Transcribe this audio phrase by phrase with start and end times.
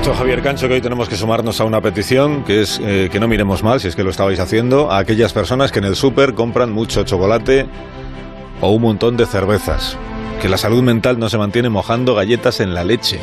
[0.00, 3.20] dicho Javier Cancho que hoy tenemos que sumarnos a una petición que es eh, que
[3.20, 5.94] no miremos mal, si es que lo estabais haciendo, a aquellas personas que en el
[5.94, 7.66] súper compran mucho chocolate
[8.62, 9.98] o un montón de cervezas.
[10.40, 13.20] Que la salud mental no se mantiene mojando galletas en la leche.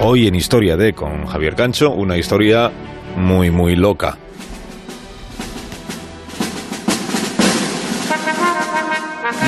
[0.00, 2.70] Hoy en Historia de con Javier Cancho, una historia
[3.16, 4.18] muy, muy loca.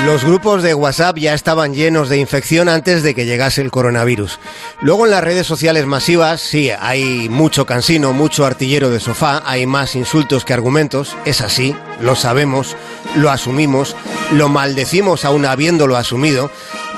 [0.04, 4.38] Los grupos de WhatsApp ya estaban llenos de infección antes de que llegase el coronavirus.
[4.80, 9.66] Luego en las redes sociales masivas, sí, hay mucho cansino, mucho artillero de sofá, hay
[9.66, 12.76] más insultos que argumentos, es así, lo sabemos,
[13.16, 13.96] lo asumimos,
[14.32, 16.50] lo maldecimos aún habiéndolo asumido,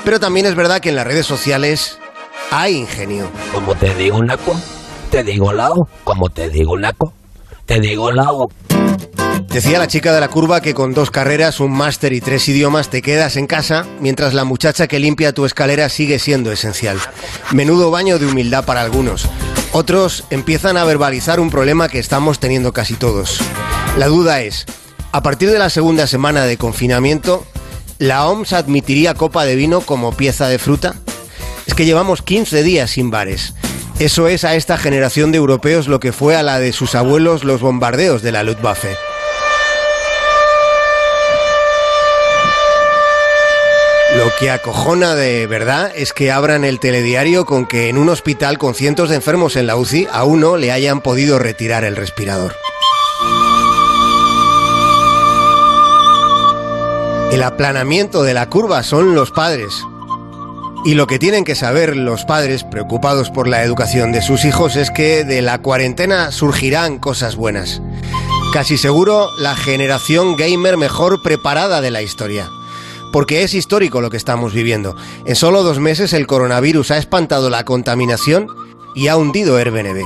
[0.05, 1.99] pero también es verdad que en las redes sociales
[2.49, 3.29] hay ingenio.
[3.53, 4.55] Como te digo, Naco,
[5.09, 7.13] te digo lao, como te digo, Naco,
[7.65, 8.47] te digo lao.
[9.53, 12.89] Decía la chica de la curva que con dos carreras, un máster y tres idiomas
[12.89, 16.97] te quedas en casa, mientras la muchacha que limpia tu escalera sigue siendo esencial.
[17.51, 19.27] Menudo baño de humildad para algunos.
[19.73, 23.41] Otros empiezan a verbalizar un problema que estamos teniendo casi todos.
[23.97, 24.65] La duda es,
[25.11, 27.45] a partir de la segunda semana de confinamiento,
[27.99, 30.95] ¿la OMS admitiría copa de vino como pieza de fruta?
[31.65, 33.53] Es que llevamos 15 días sin bares.
[33.99, 37.43] Eso es a esta generación de europeos lo que fue a la de sus abuelos
[37.43, 38.95] los bombardeos de la Luftwaffe.
[44.39, 48.75] Que acojona de verdad es que abran el telediario con que en un hospital con
[48.75, 52.55] cientos de enfermos en la UCI a uno le hayan podido retirar el respirador.
[57.31, 59.73] El aplanamiento de la curva son los padres.
[60.83, 64.75] Y lo que tienen que saber los padres preocupados por la educación de sus hijos
[64.75, 67.81] es que de la cuarentena surgirán cosas buenas.
[68.53, 72.49] Casi seguro la generación gamer mejor preparada de la historia
[73.11, 74.95] porque es histórico lo que estamos viviendo.
[75.25, 78.47] En solo dos meses el coronavirus ha espantado la contaminación
[78.95, 80.03] y ha hundido Airbnb.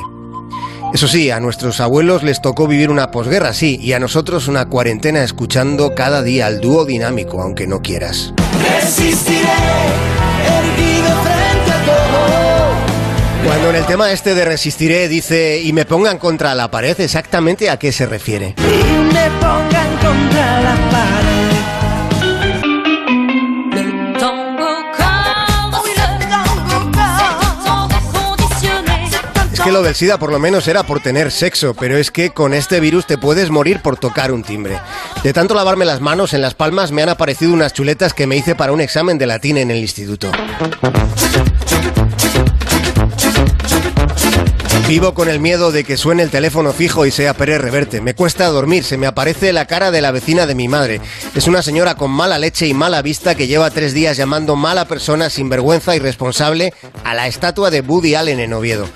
[0.93, 4.69] Eso sí, a nuestros abuelos les tocó vivir una posguerra, sí, y a nosotros una
[4.69, 8.33] cuarentena escuchando cada día al dúo dinámico, aunque no quieras.
[13.45, 17.69] Cuando en el tema este de resistiré dice y me pongan contra la pared, exactamente
[17.69, 18.55] a qué se refiere.
[18.57, 21.24] Y me pongan contra la pared.
[29.65, 32.53] Que lo del SIDA por lo menos era por tener sexo, pero es que con
[32.53, 34.79] este virus te puedes morir por tocar un timbre.
[35.23, 38.35] De tanto lavarme las manos en las palmas me han aparecido unas chuletas que me
[38.35, 40.31] hice para un examen de latín en el instituto.
[44.87, 48.01] Vivo con el miedo de que suene el teléfono fijo y sea Pérez Reverte.
[48.01, 51.01] Me cuesta dormir, se me aparece la cara de la vecina de mi madre.
[51.33, 54.85] Es una señora con mala leche y mala vista que lleva tres días llamando mala
[54.85, 56.71] persona, sinvergüenza y responsable
[57.03, 58.87] a la estatua de Woody Allen en Oviedo.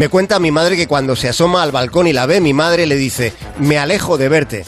[0.00, 2.86] Me cuenta mi madre que cuando se asoma al balcón y la ve, mi madre
[2.86, 4.64] le dice, me alejo de verte.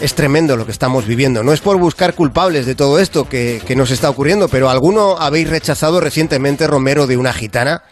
[0.00, 1.44] Es tremendo lo que estamos viviendo.
[1.44, 5.48] No es por buscar culpables de todo esto que, nos está ocurriendo, pero ¿alguno habéis
[5.48, 7.84] rechazado recientemente Romero de una gitana?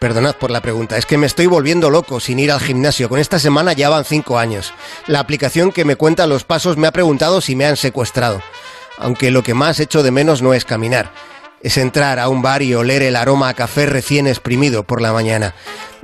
[0.00, 3.10] Perdonad por la pregunta, es que me estoy volviendo loco sin ir al gimnasio.
[3.10, 4.72] Con esta semana ya van cinco años.
[5.06, 8.40] La aplicación que me cuenta los pasos me ha preguntado si me han secuestrado.
[8.96, 11.10] Aunque lo que más echo de menos no es caminar,
[11.64, 15.14] es entrar a un bar y oler el aroma a café recién exprimido por la
[15.14, 15.54] mañana.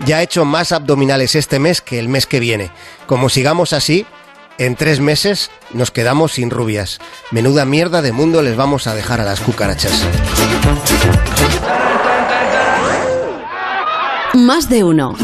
[0.06, 2.70] Ya he hecho más abdominales este mes que el mes que viene.
[3.06, 4.06] Como sigamos así,
[4.58, 6.98] en tres meses nos quedamos sin rubias.
[7.30, 10.04] Menuda mierda de mundo les vamos a dejar a las cucarachas.
[14.34, 15.16] Más de uno.